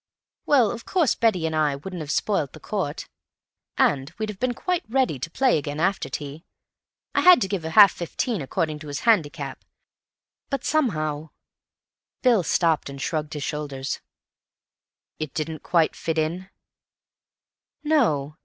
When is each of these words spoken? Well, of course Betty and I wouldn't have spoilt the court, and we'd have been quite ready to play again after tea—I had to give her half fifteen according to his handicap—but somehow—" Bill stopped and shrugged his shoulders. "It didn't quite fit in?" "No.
Well, 0.47 0.71
of 0.71 0.83
course 0.83 1.13
Betty 1.13 1.45
and 1.45 1.55
I 1.55 1.75
wouldn't 1.75 1.99
have 1.99 2.09
spoilt 2.09 2.53
the 2.53 2.59
court, 2.59 3.07
and 3.77 4.11
we'd 4.17 4.29
have 4.29 4.39
been 4.39 4.55
quite 4.55 4.81
ready 4.89 5.19
to 5.19 5.29
play 5.29 5.59
again 5.59 5.79
after 5.79 6.09
tea—I 6.09 7.21
had 7.21 7.39
to 7.41 7.47
give 7.47 7.61
her 7.61 7.69
half 7.69 7.91
fifteen 7.91 8.41
according 8.41 8.79
to 8.79 8.87
his 8.87 9.01
handicap—but 9.01 10.65
somehow—" 10.65 11.29
Bill 12.23 12.41
stopped 12.41 12.89
and 12.89 12.99
shrugged 12.99 13.35
his 13.35 13.43
shoulders. 13.43 13.99
"It 15.19 15.35
didn't 15.35 15.61
quite 15.61 15.95
fit 15.95 16.17
in?" 16.17 16.49
"No. 17.83 18.37